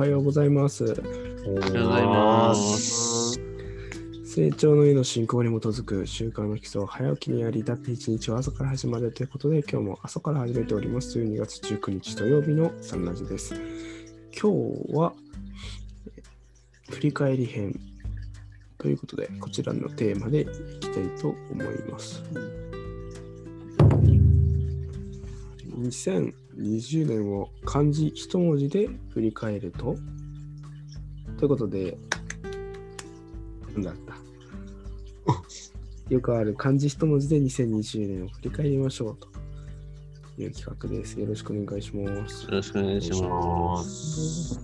[0.00, 0.82] はようございます。
[0.82, 1.02] おはよ
[1.44, 3.38] うございます。
[4.24, 11.18] 成長の意の進行に基づく習慣の基礎は早起きにあり、だって一日は朝から始まるということで、今日も朝から始めております。
[11.18, 13.54] 12月19日土曜日のサンラジです。
[14.32, 15.12] 今日は、
[16.88, 17.78] 振り返り編
[18.78, 20.46] ということで、こちらのテーマでい
[20.80, 22.22] きたいと思います。
[26.60, 29.96] 2020年を漢字一文字で振り返ると
[31.38, 31.96] ということで、
[33.76, 33.92] なんだ？
[33.92, 34.14] った。
[36.14, 39.28] よくある漢字一文字で2020年を振り返りましょうと
[40.42, 41.18] いう企画です。
[41.18, 42.44] よろしくお願いします。
[42.44, 44.60] よろしくお願いします。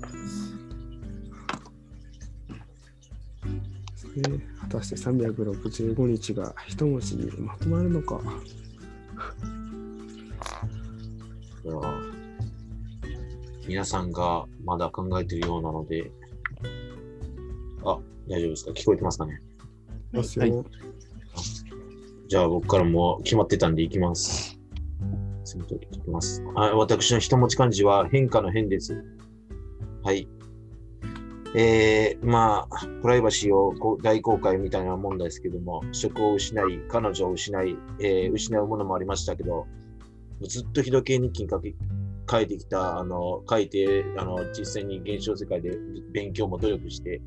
[4.19, 8.21] えー果たして365日が一文字にまとまるのか。
[11.67, 12.01] では
[13.67, 16.13] 皆さんがまだ考えているようなので、
[17.85, 18.71] あ、大丈夫ですか？
[18.71, 19.43] 聞こえてますかね？
[20.13, 20.65] ますよ。
[22.29, 24.61] じゃあ僕からも決まってたんでいきます。
[26.05, 26.41] きます。
[26.55, 29.05] はい、私の一文字漢字は変化の変です。
[30.05, 30.29] はい。
[31.57, 39.67] えー、まあ、プライバシーをこう大公開みたいなもんですけども、職を失い、彼女を失い、えー失うものもありましたけど、
[40.42, 41.74] ずっと日時計日記に書き
[42.29, 45.70] 書いてきた、あの、書いて、あの、実際に現象世界で
[46.12, 47.23] 勉強も努力して、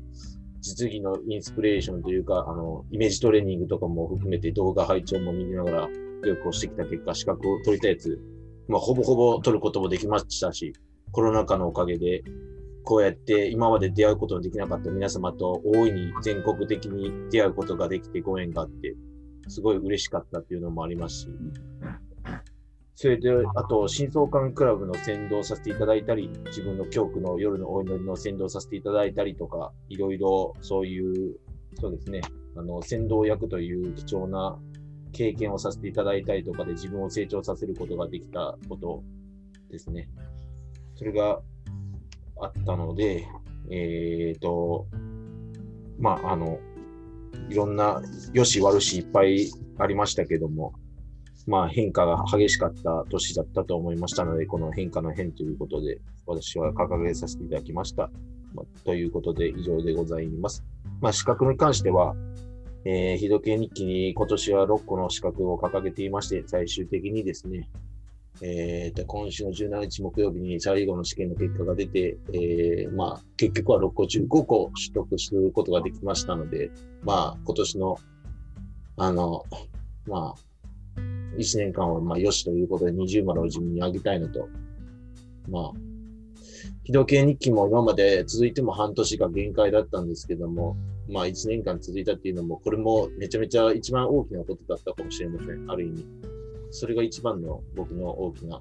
[0.60, 5.88] 実技のインスピレーションというか、あの、イメージトレーニングとかも含めて動画配置も見ながら
[6.22, 8.20] 努力をしてきた結果、資格を取りたいやつ、
[8.68, 10.74] まあ、ほぼほぼ取ることもできましたし、
[11.12, 12.22] コロナ禍のおかげで、
[12.84, 18.94] こうやって今まで出会うことのできなかった皆様と大いに全国的に出会うことができてご縁があって、
[19.48, 21.28] すごい嬉しかったっていうのもありますし、
[23.00, 31.38] それで、あと、新相関クラブの先導させていただいたり、自分の教区の夜のお祈りの先導させていただいたりとか、いろいろそういう、
[31.80, 32.20] そうですね、
[32.54, 34.58] あの、先導役という貴重な
[35.12, 39.02] 経験をさせていただいたりとかで自分を成長させることができたこと
[39.70, 40.10] ですね。
[40.94, 41.40] それが
[42.38, 43.26] あったので、
[43.70, 44.86] えっ、と、
[45.98, 46.58] まあ、あの、
[47.48, 48.02] いろんな
[48.34, 50.74] 良し悪しいっぱいありましたけども、
[51.50, 58.08] まあ変化が激しかった年だったと思いましたので、この変化の変ということで、私は掲げさせていただきました。
[58.54, 60.62] まあということで以上でございます。
[61.00, 62.14] まあ資格に関しては、
[62.84, 67.68] えー、日時計日記に今年は6個の資格を掲げていまして、最終的にですね、
[68.42, 76.70] えーと、今週の17日木曜日に最後の試験の結果が出て、えーまあ結局は6個中5個取得することができましたので、
[77.02, 77.98] まあ今年の、
[78.98, 79.44] あの、
[80.06, 80.49] まあ、
[81.36, 84.48] 1年間はまあよしということで20丸を自分にあげたいのと、
[85.48, 85.72] まあ、
[86.84, 90.76] 日時計日記も今まで続いても半年が限界だったんですけども、
[91.08, 96.06] まあ1年間続いたっていうのも、これもめちゃめちゃ一番大きなことだったかもしれません、ある意味。
[96.70, 98.60] それが一番の僕の大きな、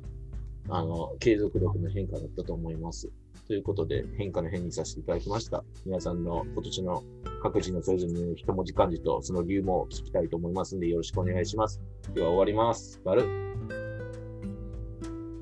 [0.69, 3.09] あの、継続力の変化だったと思います。
[3.47, 5.63] ということで、変化の変にさせていただきました。
[5.86, 7.03] 皆さんの今年の
[7.41, 11.81] 各自のそれぞれの一文字漢字とその理由も聞きたいと思いますので、よろしくお願いします。
[12.13, 13.01] では終わります。
[13.03, 13.25] バルあ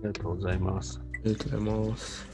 [0.04, 1.02] りがとうございます。
[1.02, 2.28] ありがとうございます。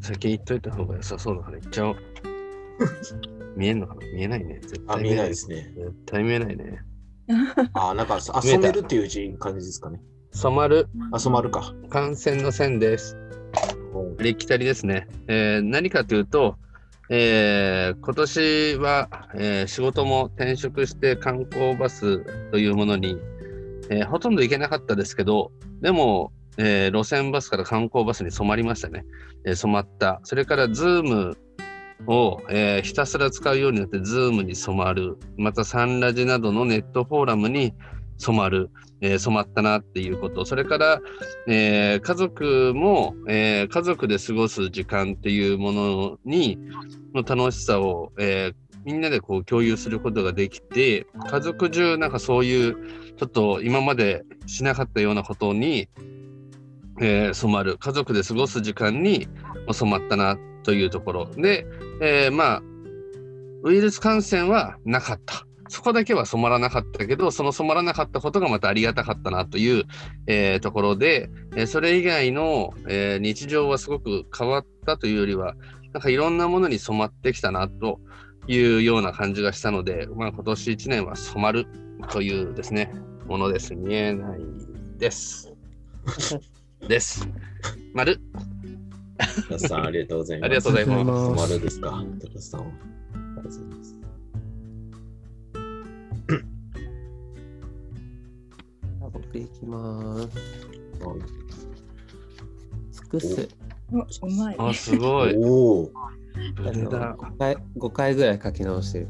[0.00, 1.96] 先言っといた方が良さそうだから言っちゃおう。
[3.56, 4.00] 見えんのかな？
[4.12, 4.60] 見えないね。
[4.62, 5.72] 絶あ、対見えないですね。
[5.76, 6.82] 絶対見えないね。
[7.74, 10.00] あ、なんか、 あ、染めるっていう字感じですかね。
[10.32, 11.74] 染まるあ、染まるか。
[11.88, 13.16] 感染の染です。
[14.18, 15.08] ありきたりですね。
[15.26, 16.56] えー何かというと、
[17.10, 23.16] えー今年は、えー仕事も転職して観光バスというものに、
[23.90, 29.04] えーほとんど行けなかったですけど、でも、え路線バスから観光バスに染まりましたね。
[29.46, 30.20] え染まった。
[30.24, 31.36] それから、ズーム
[32.06, 35.16] を、えひたすら使うようになって、ズームに染まる。
[35.36, 37.74] また、サンラジなどのネットフォーラムに
[38.18, 38.70] 染まる。
[39.00, 40.44] えー染まったなっていうこと。
[40.44, 41.00] それから、
[41.46, 46.58] えー家族も、えー家族で過ごす時間っていうものに
[47.14, 48.52] の楽しさを、え
[48.84, 52.76] みんなでこう共有することができて家族中なんかそういう
[53.18, 55.88] ちょっと今までしなかったようなことに、
[57.00, 59.28] え染まる家族で過ごす時間に
[59.72, 61.66] 染まったなというところで、
[62.00, 62.62] えまあ
[63.64, 65.47] ウイルス感染はなかった。
[65.68, 69.84] そこだけは染まらなかったけど、その染まらなかったことがまたありがたかったなという、
[70.26, 75.54] えーところで、えーそれ以外の、えー日常はすごく変わったというよりは、
[75.92, 78.00] なんかいろんなものに染まってきたなと
[78.46, 81.66] いうような感じがしたので、まあ、今年1年は染まる
[82.10, 82.92] というですね、
[83.26, 83.74] ものです。
[83.74, 84.40] 見えない
[84.98, 85.52] です。
[86.88, 87.28] です。
[87.94, 88.20] 丸。
[89.18, 90.46] 高橋さん、ありがとうございます。
[90.46, 91.30] ありがとうございます。
[91.30, 91.52] ます。
[91.52, 92.04] 丸ですか、
[99.40, 100.12] 高橋さんは。
[100.12, 101.66] ありがとうございきます。
[101.66, 101.78] はい
[102.90, 103.48] 尽くす。
[103.90, 104.56] おうまい。
[104.58, 105.36] あ、すごい。
[105.36, 105.92] おお、
[106.56, 107.16] ブレだ。
[107.16, 109.08] 5回 ,5 回ぐらい書き直してる。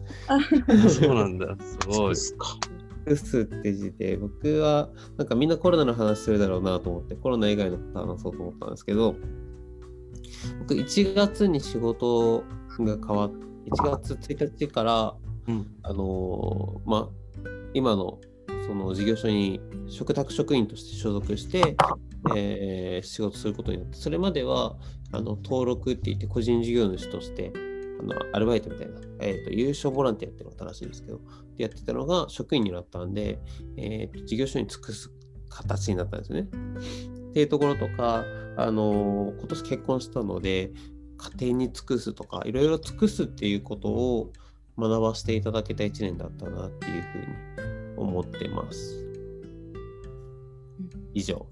[0.88, 1.56] そうなんだ。
[1.58, 2.14] すごいそうで。
[2.14, 2.46] すか。
[3.06, 9.16] 尽くすって字で、僕はなんかみんなコロナの話するだろうなと思って、コロナ以外のこと話そうと思ったんですけど、
[10.60, 12.44] 僕1月に仕事
[12.78, 13.32] が変わっ
[13.68, 15.14] 1月1日から、
[15.48, 15.66] うん。
[15.82, 17.08] あのーまあ、
[17.74, 18.18] 今の
[18.68, 21.74] その事業所に嘱託職員として所属して、
[22.36, 24.76] えー仕事することになって、それまでは
[25.12, 27.52] あの登録って言って個人事業主として
[28.00, 31.20] あのアルバイトみたいな、えーと、優勝ボランティアっていうのが正しいんですけど、
[31.56, 33.38] でやってたのが職員になったんで、
[33.78, 35.10] えーと事業所に尽くす
[35.48, 36.40] 形になったんですね。
[36.40, 38.24] っていうところとか、
[38.58, 40.72] あの今年結婚したので、
[41.16, 44.32] 家庭に尽くすとか、いろいろ尽くすっていうことを
[44.78, 49.04] 学ばせていただけた1年だったなっていうふうに思ってます。
[51.14, 51.46] 以上。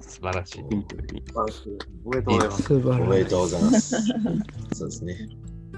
[0.00, 0.64] 素晴らしい。
[2.04, 2.62] おめでとうございます。
[2.62, 3.02] 素晴らしい。
[3.02, 3.96] おめでとうございます。
[4.74, 5.28] そうですね。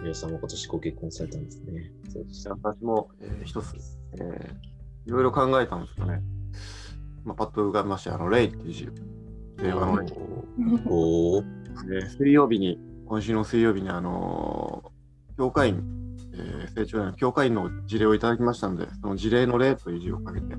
[0.02, 1.92] 皆さんも今年ご結婚されたんですね。
[2.12, 3.76] そうです私も、えー一つ、
[4.14, 4.72] えー
[5.04, 6.20] いろいろ考えたんですよね。
[7.24, 8.14] まあ、パッと浮かびました。
[8.14, 8.88] あの、レイっていう字。
[9.56, 10.12] 令和のレイ。
[10.86, 11.42] おお、
[11.88, 16.01] で水曜日に、今週の水曜日に、あのー教会員、
[16.34, 20.56] えー成長の教会員の事例をいただきましたので、その事例の例という字をかけて、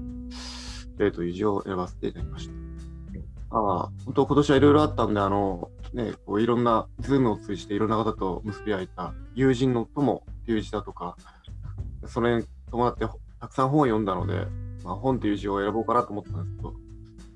[0.98, 2.54] 例という字を選ばせていただきました。
[3.56, 11.16] ああ、本当今年はいろいろあったんで、あの、ね、こういろんな、ズームを通じていろんな方と結び合えた友人の友っていう字だとか、
[12.08, 13.06] それに伴って
[13.40, 14.48] たくさん本を読んだので、
[14.84, 16.72] まあ、本っていう字を選ぼうかなと思ったんですけど、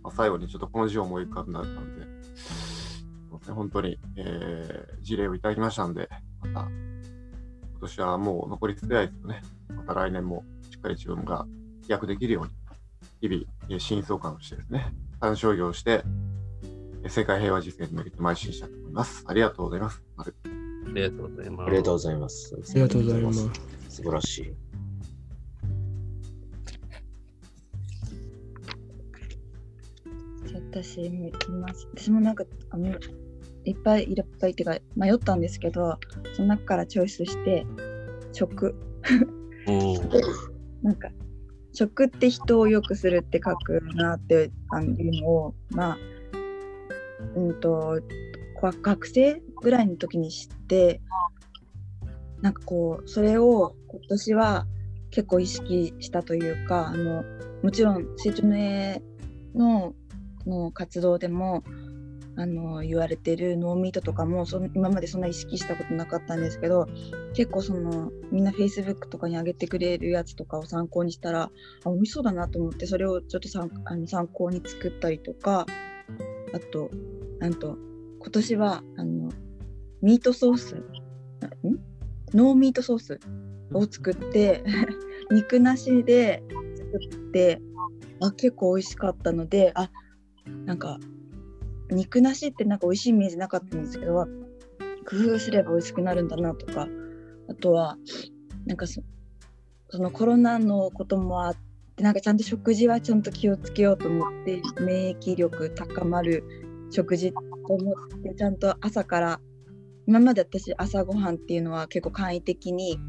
[0.04, 6.10] まあ、最後にちょっとこの字を思い浮かんだので、本当に、えー、事例をいただきましたんで、
[6.42, 6.70] また、
[7.78, 9.42] 今年はもう残り少ないですよね。
[9.76, 11.46] また来年もしっかり自分が
[11.84, 12.52] 飛躍できるように、
[13.30, 14.92] 日々、えー新相関をしてですね、
[15.22, 16.04] 単商業をして、
[17.04, 19.24] えー世界平和実現に向けて邁進したいと思います。
[19.28, 20.02] ありがとうございます。
[20.16, 21.68] 丸ありがとうございます。
[21.68, 22.54] ありがとうございます。
[22.56, 23.50] あありがとうございます。
[23.90, 24.54] 素晴らしい。
[30.72, 31.88] 私も行きます。
[31.96, 32.90] 私もなんかあの
[33.70, 36.00] いっぱいいっぱいっていうか迷ったんですけど、
[36.34, 37.66] その中からチョイスして
[38.32, 38.76] 食。
[40.82, 41.10] なんか
[41.74, 45.98] 食って人を良くするって書くなってあのいうのをまあ
[47.36, 48.02] うんと
[48.56, 51.02] こ学生ぐらいの時に知って
[52.42, 54.66] なんかこうそれを今年は
[55.12, 57.24] 結構意識したというかあの
[57.64, 59.02] もちろん成長の絵
[59.54, 59.94] の
[60.46, 61.64] の活動でも
[62.38, 66.88] あの言われてるノーミートとかもそ今までそんな意識したことなかったんですけど
[67.34, 71.50] 結構そのみんな Facebook とかに上げてくれるやつとかを参考にしたら
[71.84, 75.66] あ美味しそうだなと思ってそれをちょっと参あの参考に作ったりとか
[76.54, 76.92] あと
[77.40, 77.76] なんと
[78.20, 79.32] 今年はあの
[80.04, 80.84] ミートソースん？
[82.34, 83.20] ノーミートソース
[83.74, 84.64] を作って
[85.32, 86.44] 肉なしで
[86.76, 87.62] 作って
[88.22, 89.90] あ結構美味しかったのであ
[90.66, 91.00] なんか
[91.90, 94.28] 肉なしってなんか美味しいイメージなかったんですけど
[95.06, 96.88] 工夫すれば美味しくなるんだなとか
[97.50, 97.98] あとは
[98.66, 99.02] なんかそ
[99.90, 101.56] そのコロナのこともあっ
[101.96, 106.44] てなんかちゃんと食事はちゃんと気をつけようと思って免疫力高まる
[106.92, 107.40] 食事と
[107.74, 109.40] 思ってちゃんと朝から
[110.06, 113.00] 今まで私朝ごはんっていうのは結構簡易的に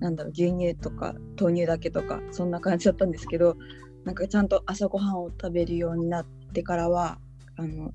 [0.00, 3.56] なんだろう牛乳とか豆乳だけとかそんな感じだったんですけど
[4.04, 7.18] なんかちゃんと朝ごはんを食べるようになってからは
[7.56, 7.92] あの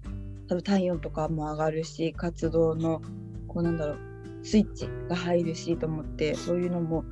[0.47, 3.01] 多分体温とかも上がるし活動の
[3.47, 3.99] こうなんだろう
[4.43, 7.03] スイッチが入るしと思ってそういうのも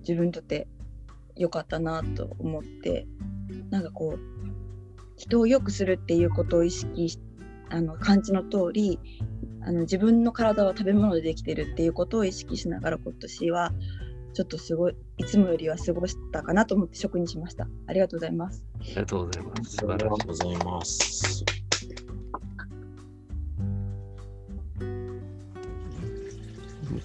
[0.00, 0.66] 自分にとって
[1.36, 3.06] 良かったなと思って
[3.70, 4.20] なんかこう
[5.16, 7.18] 人を良くするっていうことを意識し
[7.70, 8.98] あの感じの通り
[9.62, 13.72] あの自分の体は食べ物でできてるっていうことを意識しながら今年は
[14.34, 19.76] ちょっとすごいいつもよりは過ごしたかなと思って食にしましたありがとうございますありがとうございます。
[19.76, 21.63] 素晴らしがとうございます。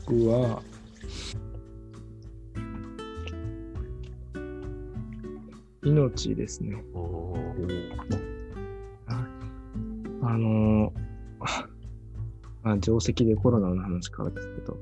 [0.09, 0.63] 僕は、
[5.83, 6.83] 命ですね。
[10.21, 10.99] あのー
[12.63, 14.77] まあ、定石でコロナの話からですけど、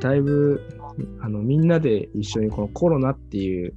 [0.00, 0.60] だいぶ
[1.20, 3.74] あのみんなで一緒にこのコロナっていう、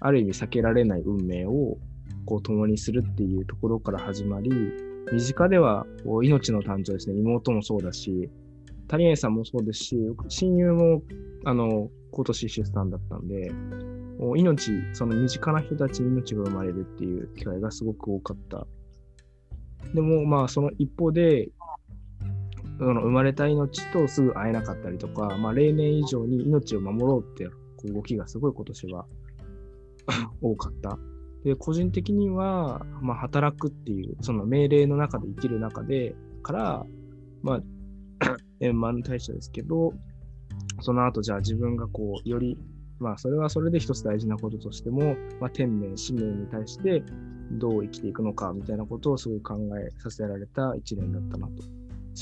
[0.00, 1.76] ある意味避けられない運命を
[2.24, 4.50] こう共にするっていうところから始まり、
[5.12, 8.30] 身近ではこう命の誕生ですね、妹もそうだし、
[8.88, 9.96] 谷江さんもそうですし、
[10.28, 11.02] 親友も
[11.44, 13.50] あの今年出産だったんで、
[14.18, 18.66] もう命、その身近な人たちに命が生まれるっていう機会がすごく多かった。
[19.92, 21.48] でも、まあ、その一方で、
[22.78, 27.52] その生まれた命とすぐ会えなかったりとか、まあ、例年以上に命を守ろうってこ
[27.84, 29.06] う動きがすごい今年は
[30.40, 30.98] 多かった。
[31.44, 36.86] で、個人的には、まあ、働くっていう、その命令の中で生きる中で、から、
[37.42, 37.62] まあ、
[38.64, 39.92] 円満対象ですけど、
[40.80, 42.58] その後、じゃあ自分がこう、より、
[42.98, 47.02] まあ、それはそれで一つ大事なこととしても、まあ、天命、使命に対して
[47.52, 51.62] どう生きていくのかみたいなことをすごい考えさせられた一年だったなと。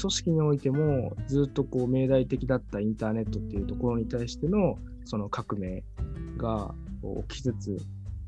[0.01, 5.85] 組織においてもずっとこう命題的だったインターネットっていうところに対してのその革命
[6.39, 6.75] が
[7.29, 7.77] 起きつつ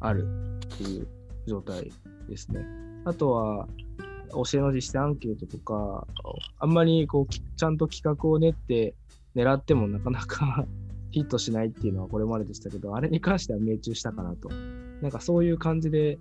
[0.00, 0.26] ある
[0.66, 1.08] っていう
[1.46, 1.90] 状態
[2.28, 2.66] ですね。
[3.06, 3.68] あとは
[4.34, 6.06] 教えの実践アンケートとか、
[6.58, 8.94] あんまりこうきちゃんと企画を練って
[9.34, 10.66] 狙ってもなかなか
[11.10, 14.50] ヒットしないっていうのはこれまででしたけど、あれに関しては命中したかなと。
[15.00, 16.18] なんかそういう感じで、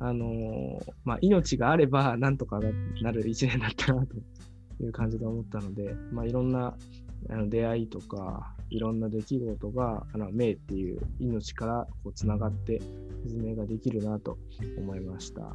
[0.00, 2.70] あのーまあ、命があればなんとかな
[3.02, 4.16] なる一年だったなと
[4.82, 6.76] いう感じで思ったので、まあ、いろんな
[7.30, 12.82] あの出会いとか、いろんな出来事が、あの命っていう命からこうつながって
[13.24, 14.36] 説明ができるなと
[14.76, 15.54] 思いました。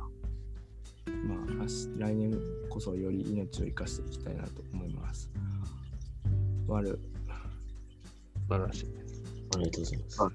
[1.05, 2.39] まあ、明日来年
[2.69, 5.29] こそより命を生かしていきたいなと思います。
[6.67, 6.99] わる、
[8.47, 8.87] 素晴らしい。
[9.55, 10.21] ありがとうございます。
[10.21, 10.31] あ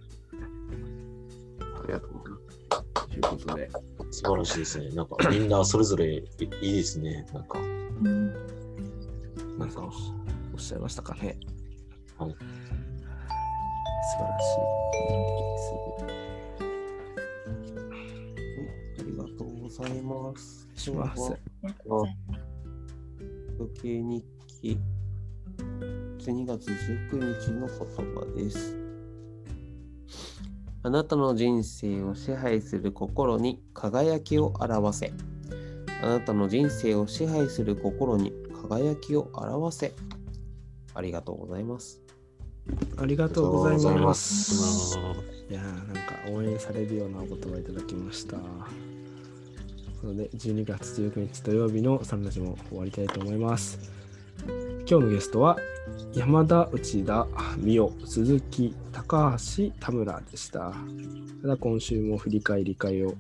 [1.87, 3.09] りがとうございます。
[3.09, 3.71] ということで、
[4.11, 4.89] 素晴らしいですね。
[4.91, 6.19] なんかみんなそれぞれい
[6.63, 7.27] いいですね。
[7.33, 7.59] なんか。
[7.59, 8.55] うん
[9.59, 11.37] なんかおっしゃいましたかね。
[12.19, 12.37] はい
[14.05, 14.39] 素晴ら
[16.19, 16.24] し
[19.77, 20.69] ございます。
[20.77, 21.33] します。
[21.63, 21.67] あ
[23.59, 24.25] 時計日
[24.61, 24.79] 記
[26.19, 27.77] 12月19日の言
[28.15, 28.77] 葉です。
[30.85, 35.13] あなたの人生を支配する心に輝きを表せ。
[36.03, 38.33] あなたの人生を支配する心に
[38.69, 39.93] 輝きを表せ。
[40.95, 42.01] ありがとうございます。
[42.97, 44.15] ありがとうございま。
[44.15, 44.97] す
[45.51, 48.37] いやなんか応援されるようなお言葉いただきました。
[50.05, 53.79] なので、12月19日土曜日のサンラジも終わりたいと思います。
[54.87, 55.57] 今日のゲストは、
[56.13, 60.75] 山田、内田、美代、鈴木、高橋、田村でした。
[61.41, 63.15] ただ今週も振り返り会を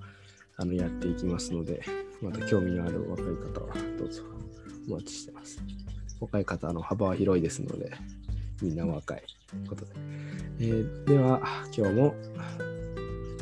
[0.59, 1.81] あのやっていきますので、
[2.21, 4.23] また興味のある若い方はどうぞ
[4.87, 5.63] お待ちしてます。
[6.21, 7.93] 若い方の幅は広いですので、
[8.61, 9.23] みんな若い
[9.67, 9.93] ことで。
[10.61, 11.41] えーでは、
[11.75, 12.15] 今日も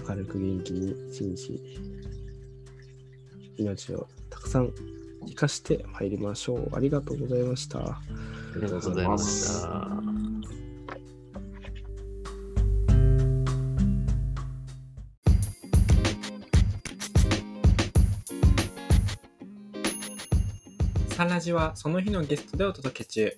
[0.09, 1.92] 明るく元気に一日、
[3.63, 4.73] 命をたくさん
[5.27, 6.71] 生かしてまいりましょう。
[6.75, 7.79] ありがとうございました。
[7.79, 8.01] あ
[8.57, 10.13] りがとうございました。
[21.15, 23.37] サンラジはその日のゲストでお届け中。